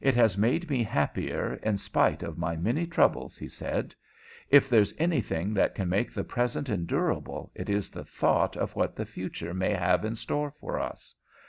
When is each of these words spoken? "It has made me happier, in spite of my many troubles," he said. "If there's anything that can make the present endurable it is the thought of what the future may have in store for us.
"It 0.00 0.14
has 0.14 0.38
made 0.38 0.70
me 0.70 0.84
happier, 0.84 1.54
in 1.54 1.76
spite 1.78 2.22
of 2.22 2.38
my 2.38 2.54
many 2.54 2.86
troubles," 2.86 3.36
he 3.36 3.48
said. 3.48 3.96
"If 4.48 4.68
there's 4.68 4.94
anything 4.96 5.54
that 5.54 5.74
can 5.74 5.88
make 5.88 6.12
the 6.14 6.22
present 6.22 6.68
endurable 6.68 7.50
it 7.52 7.68
is 7.68 7.90
the 7.90 8.04
thought 8.04 8.56
of 8.56 8.76
what 8.76 8.94
the 8.94 9.04
future 9.06 9.54
may 9.54 9.70
have 9.74 10.04
in 10.04 10.14
store 10.14 10.52
for 10.52 10.78
us. 10.78 11.16